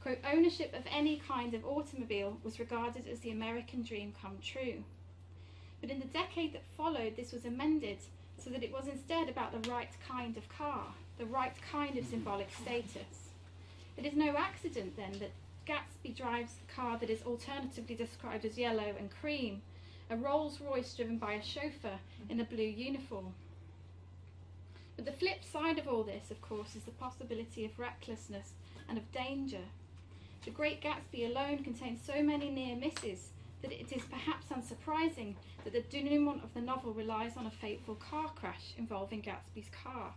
[0.00, 4.82] quote, ownership of any kind of automobile was regarded as the American dream come true.
[5.82, 7.98] But in the decade that followed, this was amended
[8.38, 10.86] so that it was instead about the right kind of car,
[11.18, 13.30] the right kind of symbolic status.
[13.96, 15.32] It is no accident then that
[15.66, 19.60] Gatsby drives a car that is alternatively described as yellow and cream,
[20.08, 21.98] a Rolls Royce driven by a chauffeur
[22.28, 23.34] in a blue uniform.
[24.96, 28.52] But the flip side of all this, of course, is the possibility of recklessness
[28.88, 29.66] and of danger.
[30.44, 33.30] The Great Gatsby alone contains so many near misses
[33.62, 37.96] that it is perhaps unsurprising that the denouement of the novel relies on a fateful
[37.96, 40.12] car crash involving Gatsby's car.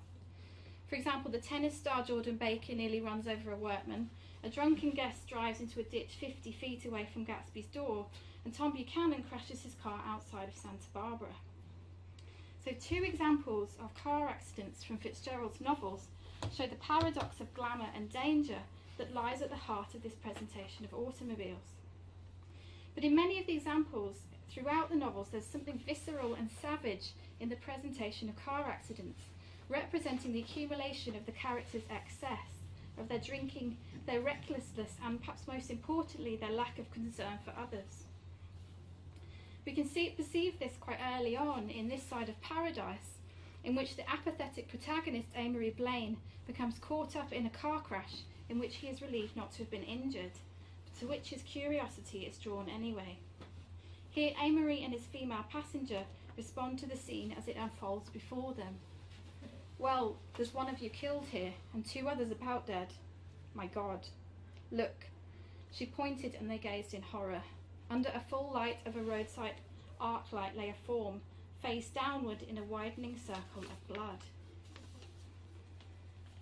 [0.87, 4.09] For example, the tennis star Jordan Baker nearly runs over a workman,
[4.43, 8.07] a drunken guest drives into a ditch 50 feet away from Gatsby's door,
[8.43, 11.35] and Tom Buchanan crashes his car outside of Santa Barbara.
[12.63, 16.07] So, two examples of car accidents from Fitzgerald's novels
[16.55, 18.59] show the paradox of glamour and danger
[18.97, 21.80] that lies at the heart of this presentation of automobiles.
[22.95, 24.17] But in many of the examples
[24.49, 29.21] throughout the novels, there's something visceral and savage in the presentation of car accidents,
[29.69, 32.49] representing the accumulation of the character's excess,
[32.97, 38.03] of their drinking, their recklessness, and perhaps most importantly, their lack of concern for others.
[39.65, 43.19] We can see, perceive this quite early on in this side of paradise,
[43.63, 48.59] in which the apathetic protagonist, Amory Blaine, becomes caught up in a car crash in
[48.59, 50.31] which he is relieved not to have been injured,
[51.01, 53.17] to which his curiosity is drawn anyway.
[54.11, 56.03] Here, Amory and his female passenger
[56.37, 58.75] respond to the scene as it unfolds before them.
[59.79, 62.89] Well, there's one of you killed here, and two others about dead.
[63.55, 64.01] My God.
[64.71, 65.07] Look.
[65.71, 67.41] She pointed, and they gazed in horror.
[67.89, 69.55] Under a full light of a roadside
[69.99, 71.21] arc light lay a form,
[71.63, 74.19] face downward in a widening circle of blood.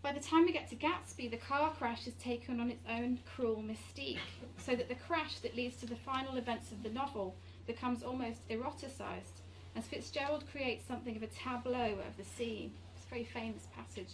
[0.02, 3.20] By the time we get to Gatsby, the car crash has taken on its own
[3.36, 4.18] cruel mystique,
[4.58, 7.36] so that the crash that leads to the final events of the novel
[7.68, 9.42] becomes almost eroticized,
[9.76, 12.72] as Fitzgerald creates something of a tableau of the scene.
[12.96, 14.14] It's a very famous passage.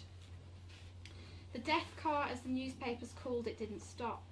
[1.52, 4.24] The death car, as the newspapers called it, didn't stop.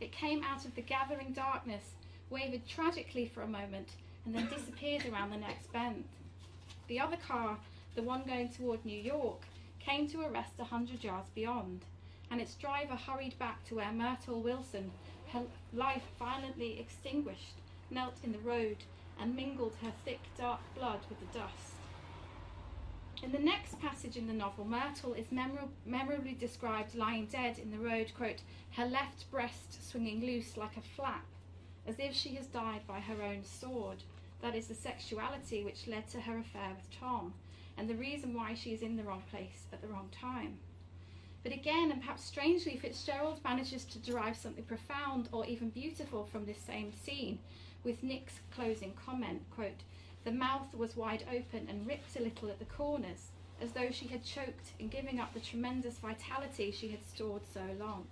[0.00, 1.90] It came out of the gathering darkness
[2.30, 3.90] wavered tragically for a moment,
[4.24, 6.04] and then disappeared around the next bend.
[6.88, 7.58] The other car,
[7.94, 9.42] the one going toward New York,
[9.84, 11.84] came to a rest a hundred yards beyond,
[12.30, 14.92] and its driver hurried back to where Myrtle Wilson,
[15.32, 15.42] her
[15.72, 17.56] life violently extinguished,
[17.90, 18.78] knelt in the road
[19.18, 21.74] and mingled her thick, dark blood with the dust.
[23.22, 27.70] In the next passage in the novel, Myrtle is memor- memorably described lying dead in
[27.70, 28.42] the road, quote,
[28.72, 31.24] her left breast swinging loose like a flap,
[31.86, 34.02] as if she has died by her own sword.
[34.40, 37.34] That is the sexuality which led to her affair with Tom,
[37.76, 40.58] and the reason why she is in the wrong place at the wrong time.
[41.42, 46.46] But again, and perhaps strangely, Fitzgerald manages to derive something profound or even beautiful from
[46.46, 47.38] this same scene,
[47.82, 49.82] with Nick's closing comment, quote,
[50.24, 53.30] the mouth was wide open and ripped a little at the corners,
[53.60, 57.62] as though she had choked in giving up the tremendous vitality she had stored so
[57.80, 58.06] long.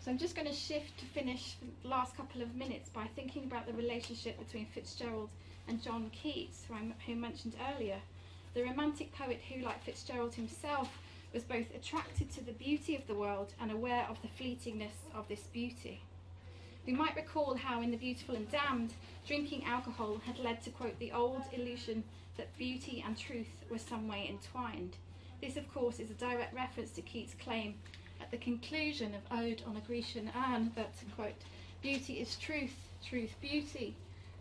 [0.00, 3.44] So I'm just going to shift to finish the last couple of minutes by thinking
[3.44, 5.28] about the relationship between Fitzgerald
[5.68, 8.00] and John Keats, who I mentioned earlier,
[8.54, 10.98] the romantic poet who, like Fitzgerald himself,
[11.32, 15.28] was both attracted to the beauty of the world and aware of the fleetingness of
[15.28, 16.00] this beauty.
[16.86, 18.94] We might recall how, in The Beautiful and Damned,
[19.26, 22.02] drinking alcohol had led to, quote, the old illusion
[22.38, 24.96] that beauty and truth were some way entwined.
[25.42, 27.74] This, of course, is a direct reference to Keats' claim
[28.22, 31.34] at the conclusion of Ode on a Grecian Urn that, quote,
[31.82, 33.94] beauty is truth, truth beauty.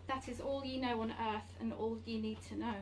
[0.08, 2.76] That is all ye know on earth and all ye need to know.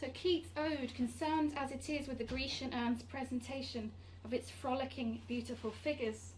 [0.00, 3.92] So Keats' ode, concerned as it is with the Grecian urn's presentation
[4.24, 6.32] of its frolicking, beautiful figures,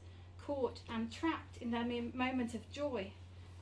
[0.44, 3.12] caught and trapped in their moment of joy,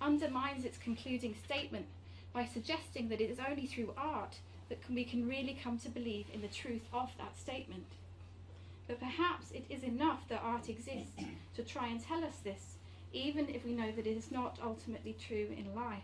[0.01, 1.87] undermines its concluding statement
[2.33, 4.39] by suggesting that it is only through art
[4.71, 7.87] that we can really come to believe in the truth of that statement.
[8.89, 11.23] But perhaps it is enough that art exists
[11.57, 12.77] to try and tell us this,
[13.13, 16.03] even if we know that it is not ultimately true in life.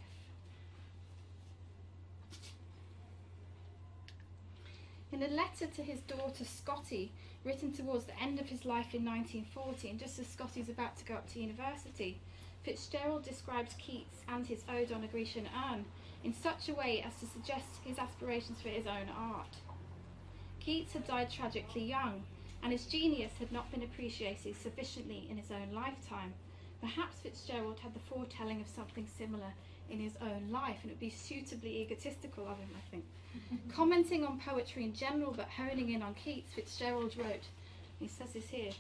[5.13, 7.13] In a letter to his daughter Scotty,
[7.45, 11.05] written towards the end of his life in 1940, and just as Scotty's about to
[11.05, 12.19] go up to university,
[12.65, 15.85] Fitzgerald describes Keats and his Ode on a Grecian Urn
[16.25, 19.57] in such a way as to suggest his aspirations for his own art.
[20.59, 22.25] Keats had died tragically young,
[22.63, 26.35] and his genius had not been appreciated sufficiently in his own lifetime.
[26.87, 29.53] Perhaps Fitzgerald had the foretelling of something similar
[29.91, 33.05] in his own life, and it would be suitably egotistical of him, I think.
[33.75, 37.43] Commenting on poetry in general, but honing in on Keats, Fitzgerald wrote,
[37.99, 38.71] he says this here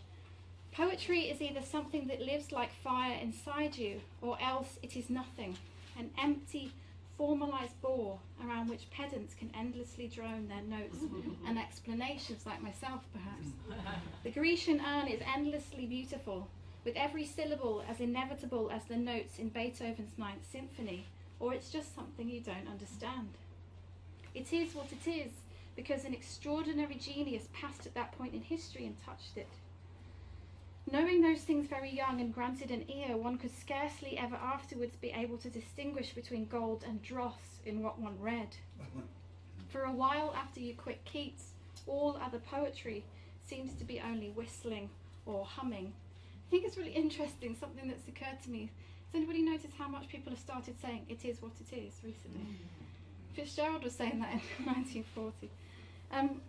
[0.72, 5.56] Poetry is either something that lives like fire inside you, or else it is nothing,
[5.98, 6.70] an empty,
[7.18, 10.98] formalized bore around which pedants can endlessly drone their notes
[11.46, 13.48] and explanations, like myself perhaps.
[14.22, 16.48] The Grecian urn is endlessly beautiful,
[16.86, 21.04] with every syllable as inevitable as the notes in Beethoven's Ninth Symphony,
[21.40, 23.30] or it's just something you don't understand.
[24.36, 25.32] It is what it is,
[25.74, 29.48] because an extraordinary genius passed at that point in history and touched it.
[30.88, 35.10] Knowing those things very young and granted an ear, one could scarcely ever afterwards be
[35.10, 38.56] able to distinguish between gold and dross in what one read.
[39.70, 41.50] For a while after you quit Keats,
[41.88, 43.02] all other poetry
[43.44, 44.88] seems to be only whistling
[45.26, 45.92] or humming.
[46.46, 48.70] I think it's really interesting, something that's occurred to me.
[49.12, 52.46] Has anybody noticed how much people have started saying it is what it is recently?
[53.34, 55.50] Fitzgerald was saying that in 1940.
[56.12, 56.40] Um,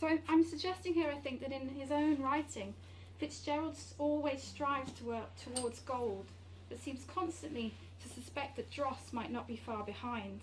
[0.00, 2.74] so I'm, I'm suggesting here, I think, that in his own writing,
[3.18, 6.26] Fitzgerald always strives to work towards gold,
[6.68, 10.40] but seems constantly to suspect that dross might not be far behind.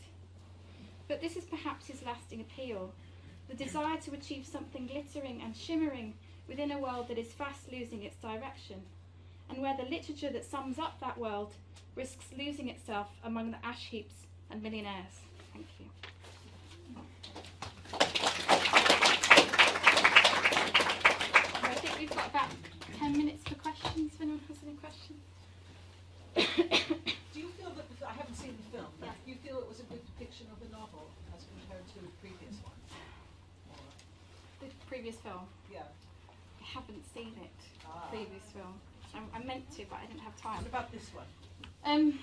[1.08, 2.91] But this is perhaps his lasting appeal.
[3.48, 6.13] the desire to achieve something glittering and shimmering
[6.48, 8.82] within a world that is fast losing its direction,
[9.50, 11.54] and where the literature that sums up that world
[11.96, 14.14] risks losing itself among the ash heaps
[14.52, 15.22] and millionaires.
[15.54, 15.86] Thank you.
[21.64, 22.50] I think we've got about
[23.00, 25.20] 10 minutes for questions if anyone has any questions.
[27.34, 29.14] Do you feel that, the, I haven't seen the film, but Yeah.
[29.26, 32.14] do you feel it was a good depiction of the novel as compared to the
[32.22, 32.78] previous one?
[34.62, 35.90] The previous film, yeah.
[36.62, 38.08] I haven't seen it, Ah.
[38.12, 38.80] previous film.
[39.13, 40.58] I, I meant to, but I didn't have time.
[40.58, 41.26] What about this one?
[41.86, 42.20] Um,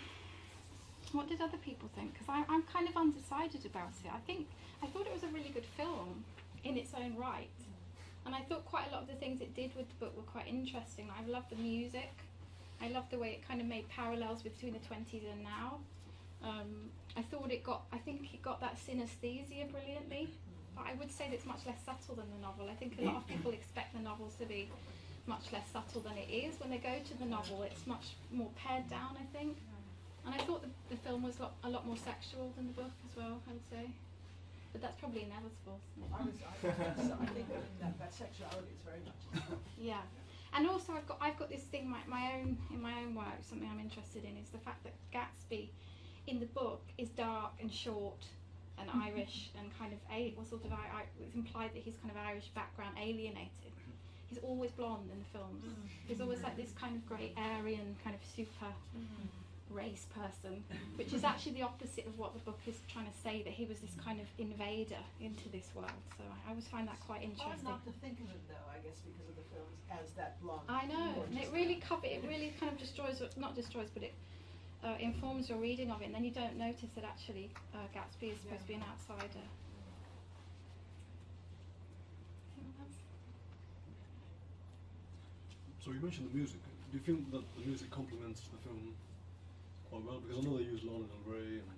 [1.12, 2.14] what did other people think?
[2.14, 4.10] Because I'm kind of undecided about it.
[4.12, 4.48] I think
[4.82, 6.24] I thought it was a really good film
[6.64, 7.58] in its own right,
[8.26, 10.22] and I thought quite a lot of the things it did with the book were
[10.22, 11.08] quite interesting.
[11.10, 12.12] I loved the music.
[12.82, 15.78] I loved the way it kind of made parallels between the twenties and now.
[16.42, 17.82] Um, I thought it got.
[17.92, 20.28] I think it got that synesthesia brilliantly.
[20.76, 22.68] But I would say that it's much less subtle than the novel.
[22.68, 24.68] I think a lot of people expect the novels to be
[25.26, 26.58] much less subtle than it is.
[26.60, 29.56] When they go to the novel, it's much more pared down, I think.
[30.24, 32.92] And I thought the, the film was lot, a lot more sexual than the book
[33.10, 33.90] as well, I would say.
[34.72, 35.78] But that's probably inevitable?
[36.12, 36.66] I was, I,
[36.98, 37.46] was, I think
[37.80, 39.44] that, that, sexuality is very much.
[39.78, 40.02] Yeah.
[40.56, 43.42] And also I've got I've got this thing my, my own in my own work,
[43.42, 45.68] something I'm interested in is the fact that Gatsby
[46.28, 48.24] in the book is dark and short
[48.78, 51.96] and Irish and kind of a well sort of I, I it's implied that he's
[51.96, 53.73] kind of Irish background alienated.
[54.34, 55.62] He's always blonde in the films.
[56.08, 58.74] He's always like this kind of great Aryan kind of super
[59.70, 60.64] race person,
[60.96, 63.42] which is actually the opposite of what the book is trying to say.
[63.42, 66.02] That he was this kind of invader into this world.
[66.18, 67.68] So I always find that quite Hard interesting.
[67.68, 70.66] not to think of it though, I guess, because of the films as that blonde.
[70.68, 71.86] I know, and it really man.
[71.86, 74.14] cover it really kind of destroys, not destroys, but it
[74.82, 78.34] uh, informs your reading of it, and then you don't notice that actually uh, Gatsby
[78.34, 79.46] is supposed to be an outsider.
[82.58, 82.98] Anyone else?
[85.84, 86.64] So you mentioned the music.
[86.90, 88.96] Do you feel that the music complements the film
[89.90, 90.16] quite well?
[90.24, 91.68] Because I know they use Lana Del Rey and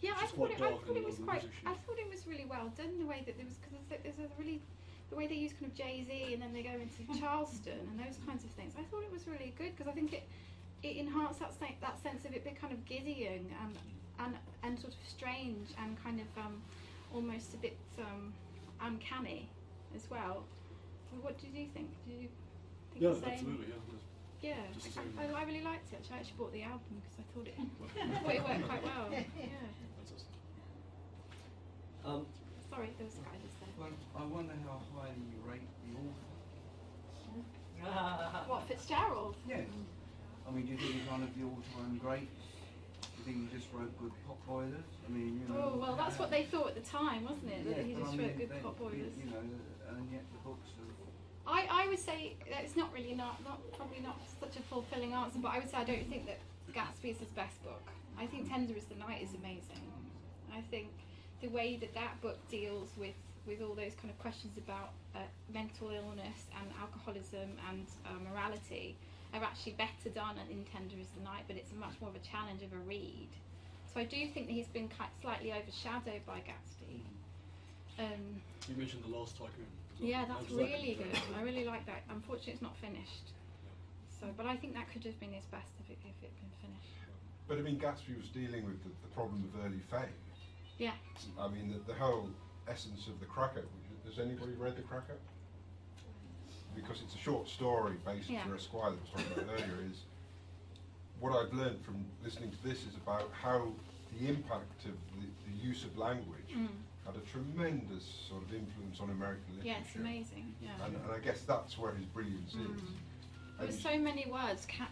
[0.00, 0.62] Yeah, I It's thought quite it.
[0.64, 1.44] I dark thought it was quite.
[1.66, 2.96] I thought it was really well done.
[2.98, 4.62] The way that there was because there's, a- there's a really
[5.10, 8.00] the way they use kind of Jay Z and then they go into Charleston and
[8.00, 8.72] those kinds of things.
[8.80, 10.24] I thought it was really good because I think it
[10.82, 11.52] it enhanced that
[11.84, 13.76] that sense of it being kind of giddying and
[14.24, 16.62] and and sort of strange and kind of um,
[17.12, 18.32] almost a bit um,
[18.80, 19.50] uncanny
[19.94, 20.44] as well.
[21.20, 21.92] What did you think?
[22.08, 22.28] Did you
[22.94, 23.32] think yeah, the same?
[23.34, 23.84] absolutely, yeah.
[24.44, 25.24] Yeah, Just I.
[25.24, 26.04] I, I really liked it.
[26.04, 28.84] Actually, I actually bought the album because I thought it I thought it worked quite
[28.84, 29.08] well.
[29.12, 29.64] Yeah.
[29.96, 30.36] Fantastic.
[32.04, 32.26] Um,
[32.68, 33.72] Sorry, there was a guy just there.
[33.80, 36.28] well, I wonder how highly you rate the author.
[38.48, 39.36] What Fitzgerald?
[39.48, 39.68] Yes.
[40.46, 42.44] I mean, do you think he's one of the all-time greats?
[43.00, 44.88] Do you think he just wrote good potboilers?
[45.04, 45.72] I mean, you know.
[45.72, 47.64] Oh well, that's what they thought at the time, wasn't it?
[47.64, 49.16] That he just I wrote good they- potboilers.
[49.16, 49.40] You know,
[49.88, 51.03] and yet the books are.
[51.46, 55.38] I, I would say it's not really not not probably not such a fulfilling answer,
[55.42, 56.38] but I would say I don't think that
[56.72, 57.82] Gatsby is his best book.
[58.18, 59.82] I think Tender Is the Night is amazing.
[60.52, 60.88] I think
[61.42, 63.14] the way that that book deals with
[63.46, 65.18] with all those kind of questions about uh,
[65.52, 68.96] mental illness and alcoholism and uh, morality
[69.34, 72.24] are actually better done in Tender Is the Night, but it's much more of a
[72.24, 73.28] challenge of a read.
[73.92, 74.88] So I do think that he's been
[75.20, 77.02] slightly overshadowed by Gatsby.
[77.98, 79.68] Um, You mentioned the last tycoon.
[80.00, 81.18] Yeah, that's really good.
[81.38, 82.02] I really like that.
[82.10, 83.32] Unfortunately, it's not finished.
[84.20, 86.40] So, but I think that could have been his best if it if it had
[86.40, 86.92] been finished.
[87.48, 90.14] But I mean, Gatsby was dealing with the, the problem of early fame.
[90.78, 90.92] Yeah.
[91.38, 92.30] I mean, the, the whole
[92.68, 93.64] essence of the Crack-Up.
[94.06, 95.20] Has anybody read the Crack-Up?
[96.74, 98.44] Because it's a short story based Yeah.
[98.44, 99.78] for Esquire that was talking about earlier.
[99.90, 100.00] Is
[101.20, 103.72] what I've learned from listening to this is about how
[104.18, 106.68] the impact of the, the use of language Mm.
[107.04, 109.68] Had a tremendous sort of influence on American literature.
[109.68, 110.54] Yeah, it's amazing.
[110.60, 110.70] Yeah.
[110.84, 112.56] And, and I guess that's where his brilliance is.
[112.56, 112.80] Mm.
[113.58, 114.88] There were so many words ca-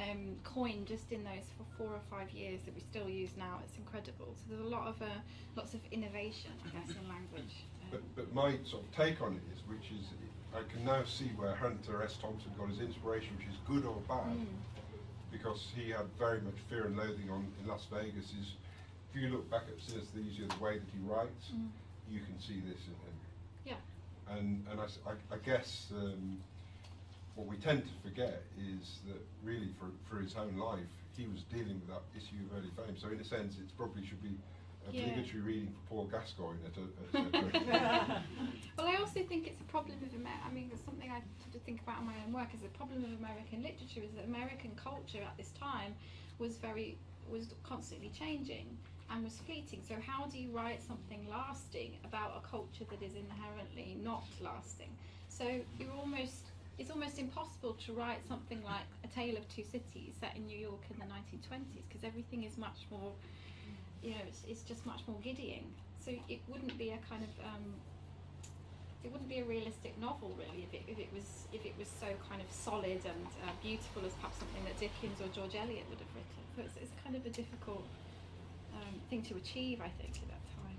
[0.00, 3.60] um, coined just in those for four or five years that we still use now.
[3.64, 4.34] It's incredible.
[4.36, 5.06] So there's a lot of uh,
[5.56, 7.54] lots of innovation, I guess, in language.
[7.82, 10.06] Um, But, but my sort of take on it is, which is,
[10.54, 12.16] I can now see where Hunter S.
[12.16, 14.46] Thompson got his inspiration, which is good or bad, mm,
[15.30, 18.26] because he had very much fear and loathing on in Las Vegas.
[18.32, 18.56] Is
[19.12, 21.68] if you look back at synesthesia, the way that he writes, mm.
[22.10, 23.16] you can see this in him.
[23.64, 24.34] Yeah.
[24.34, 26.38] And and I, I- I guess um,
[27.34, 31.42] what we tend to forget is that really for for his own life, he was
[31.44, 32.96] dealing with that issue of early fame.
[32.96, 34.36] So in a sense, it probably should be
[34.88, 35.02] a Yeah.
[35.10, 36.84] obligatory reading for Paul Gascoigne at a,
[37.26, 38.22] at a
[38.78, 41.54] Well, I also think it's a problem of Amer- I mean, it's something I sort
[41.54, 42.48] of think about in my own work.
[42.54, 45.94] Is the problem of American literature is that American culture at this time
[46.38, 46.96] was very
[47.30, 48.76] was constantly changing,
[49.10, 49.80] and was fleeting.
[49.86, 54.90] So how do you write something lasting about a culture that is inherently not lasting?
[55.28, 55.44] So
[55.78, 56.46] you're almost
[56.78, 60.58] it's almost impossible to write something like A Tale of Two Cities set in New
[60.58, 63.12] York in the 1920s because everything is much more,
[64.02, 65.66] you know, it's, it's just much more giddying.
[66.04, 67.74] So it wouldn't be a kind of um,
[69.04, 71.88] it wouldn't be a realistic novel really if it, if it was if it was
[71.88, 75.86] so kind of solid and uh, beautiful as perhaps something that Dickens or George Eliot
[75.90, 76.42] would have written.
[76.56, 77.86] So it's, it's kind of a difficult
[78.74, 80.76] um, thing to achieve, I think, at that time.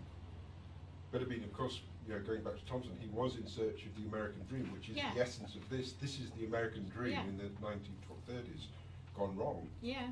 [1.12, 3.86] But I mean, of course, you know, going back to Thompson, he was in search
[3.86, 5.14] of the American dream, which is Yeah.
[5.14, 5.94] the essence of this.
[5.94, 7.24] This is the American dream Yeah.
[7.26, 8.68] in the 1930s
[9.16, 10.12] gone wrong, Yeah,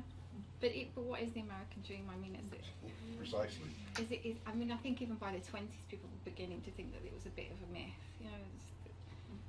[0.60, 2.08] but it, but what is the American dream?
[2.08, 2.62] I mean, is it
[3.18, 3.66] precisely.
[3.98, 4.20] is it?
[4.24, 7.04] Is, I mean, I think even by the twenties, people were beginning to think that
[7.04, 8.38] it was a bit of a myth, you know,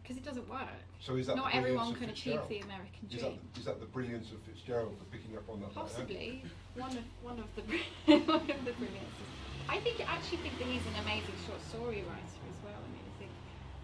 [0.04, 0.68] because it doesn't work.
[1.00, 3.40] So is that Not the everyone can achieve the American Is that, dream.
[3.58, 5.74] is that the brilliance of Fitzgerald for picking up on that?
[5.74, 6.44] Possibly
[6.76, 7.64] one of one of the
[8.28, 9.30] one of the brilliances.
[9.70, 12.76] I think actually think that he's an amazing short story writer as well.
[12.76, 13.32] I mean, I think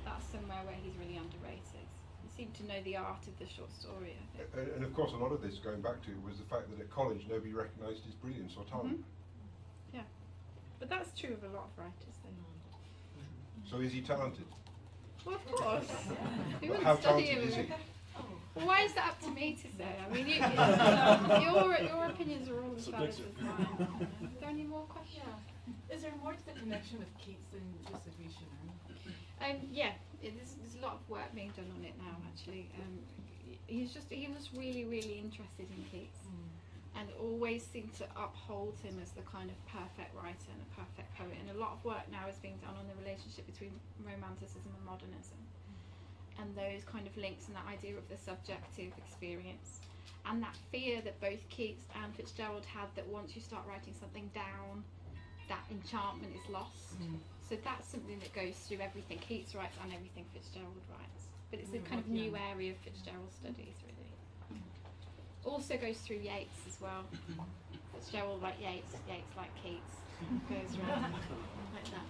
[0.04, 1.88] that's somewhere where he's really underrated.
[2.24, 4.20] He seemed to know the art of the short story.
[4.20, 4.48] I think.
[4.60, 6.80] And, and of course, a lot of this, going back to, was the fact that
[6.84, 9.00] at college nobody recognised his brilliance or talent.
[9.00, 10.04] Mhm.
[10.04, 10.08] Yeah,
[10.80, 12.16] but that's true of a lot of writers.
[12.24, 12.36] Then.
[13.68, 14.46] So is he talented?
[15.26, 15.88] Well, of course.
[15.90, 16.14] Who
[16.62, 17.50] But wouldn't how study talented him?
[17.50, 17.74] is he?
[18.56, 19.96] Well, why is that up to me to say?
[20.04, 20.36] I mean, you,
[21.46, 23.44] your your opinions are all as valid as Subjective.
[23.46, 24.08] mine.
[24.34, 25.24] Is there any more questions?
[25.26, 25.96] Yeah.
[25.96, 28.50] Is there more to the connection with Keats than just the Grecian
[29.42, 32.18] Um, yeah, it, there's, there's a lot of work being done on it now.
[32.28, 33.00] Actually, um,
[33.68, 36.20] he's just he was really really interested in Keats
[36.98, 41.14] and always seemed to uphold him as the kind of perfect writer and a perfect
[41.16, 41.38] poet.
[41.40, 44.86] And a lot of work now is being done on the relationship between Romanticism and
[44.86, 45.38] modernism,
[46.40, 49.82] and those kind of links and that idea of the subjective experience.
[50.26, 54.30] And that fear that both Keats and Fitzgerald had that once you start writing something
[54.34, 54.84] down,
[55.48, 57.00] that enchantment is lost.
[57.48, 61.28] So that's something that goes through everything Keats writes and everything Fitzgerald writes.
[61.50, 63.99] But it's a Mm, kind of new area of Fitzgerald studies, really.
[65.46, 67.04] Also goes through Yeats as well.
[67.94, 69.96] Fitzgerald like Yeats, Yeats like Keats.
[70.50, 71.12] Goes around like
[71.92, 72.06] that.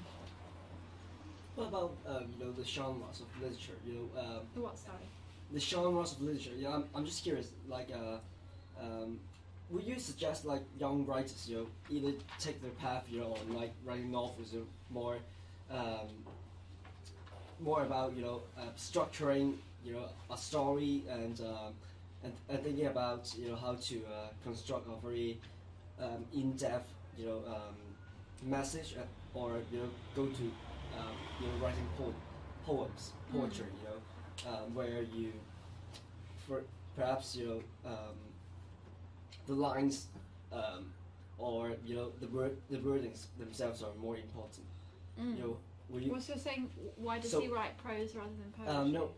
[1.56, 3.74] What about um, you know the genres of literature?
[3.86, 4.98] You know um, The what, sorry?
[5.52, 6.52] the genres of literature.
[6.58, 7.50] Yeah, I'm, I'm just curious.
[7.68, 8.18] Like, uh,
[8.82, 9.20] um,
[9.70, 13.56] would you suggest like young writers, you know, either take their path, you know, on
[13.56, 15.18] like writing novels, or more,
[15.72, 16.08] um,
[17.60, 19.56] more about you know uh, structuring,
[19.86, 21.74] you know, a story and um,
[22.24, 25.40] and, and thinking about you know how to uh, construct a very
[26.02, 27.76] um, in-depth, you know, um,
[28.44, 28.96] message,
[29.34, 30.44] or you know, go to
[30.98, 32.14] um, you know writing po-
[32.66, 35.34] poems, poetry, you know, um, where you,
[36.48, 36.64] for
[36.96, 38.16] perhaps you know, um,
[39.48, 40.08] the lines,
[40.52, 40.92] um,
[41.38, 44.66] or you know, the word, the wordings themselves are more important.
[45.20, 45.38] Mm.
[45.38, 45.58] You know,
[45.90, 46.12] will you?
[46.12, 48.76] Well, so saying, why does So- he write prose rather than poetry?
[48.76, 49.12] Um, no,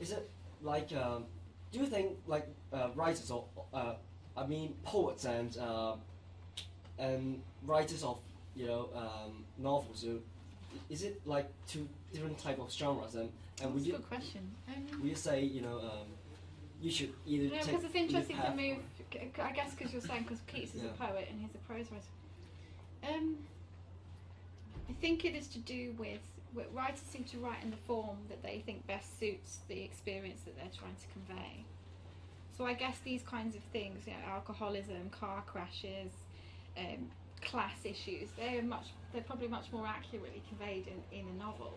[0.00, 0.28] is it
[0.62, 0.92] like?
[0.92, 1.24] Um,
[1.76, 3.94] do you think like uh, writers or uh,
[4.36, 5.94] I mean poets and uh,
[6.98, 8.18] and writers of
[8.54, 10.04] you know um, novels?
[10.04, 10.14] uh,
[10.88, 13.14] Is it like two different type of genres?
[13.14, 14.40] And and That's would a you good question.
[14.68, 16.08] Um, would you say you know um,
[16.80, 18.78] you should either No, take because it's interesting to move.
[18.78, 20.90] or- c- c- I guess because you're saying because Keats is Yeah.
[20.90, 23.14] a poet and he's a prose writer.
[23.14, 23.36] Um,
[24.88, 26.20] I think it is to do with
[26.72, 30.56] writers seem to write in the form that they think best suits the experience that
[30.56, 31.64] they're trying to convey.
[32.56, 36.12] So I guess these kinds of things, you know, alcoholism, car crashes,
[36.78, 37.10] um,
[37.42, 41.74] class issues, they're much, they're probably much more accurately conveyed in, in a novel.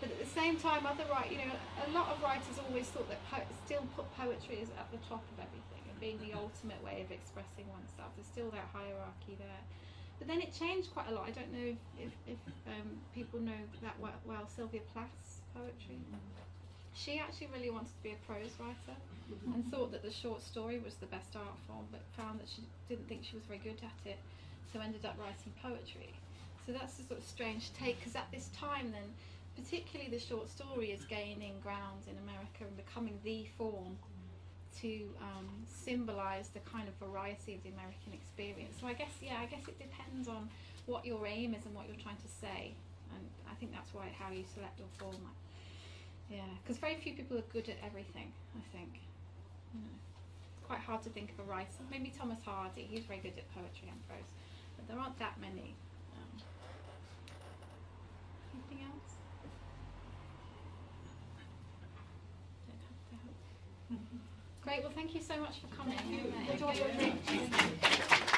[0.00, 1.52] But at the same time, other write, you know,
[1.86, 3.20] a lot of writers always thought that
[3.66, 7.12] still put poetry as at the top of everything and being the ultimate way of
[7.12, 8.10] expressing oneself.
[8.16, 9.62] There's still that hierarchy there.
[10.20, 11.24] But then it changed quite a lot.
[11.26, 12.36] I don't know if, if,
[12.68, 14.46] um, people know that well.
[14.54, 15.96] Sylvia Plath's poetry.
[16.92, 19.00] She actually really wanted to be a prose writer
[19.54, 22.62] and thought that the short story was the best art form, but found that she
[22.86, 24.18] didn't think she was very good at it,
[24.70, 26.12] so ended up writing poetry.
[26.66, 29.08] So that's a sort of strange take because at this time, then,
[29.56, 33.96] particularly the short story is gaining ground in America and becoming the form
[34.80, 38.76] to um, symbolise the kind of variety of the American experience.
[38.80, 40.48] So I guess, yeah, I guess it depends on
[40.86, 42.74] what your aim is and what you're trying to say,
[43.14, 45.36] and I think that's why how you select your format.
[46.30, 48.32] Yeah, because very few people are good at everything.
[48.56, 49.00] I think.
[50.66, 51.82] Quite hard to think of a writer.
[51.90, 52.86] Maybe Thomas Hardy.
[52.88, 54.30] He's very good at poetry and prose,
[54.76, 55.74] but there aren't that many.
[56.14, 56.30] Um,
[58.54, 59.18] anything else?
[62.70, 64.20] Don't have to help.
[64.62, 64.82] Great.
[64.82, 65.96] Well, thank you so much for coming.
[66.52, 68.36] Enjoy your drink.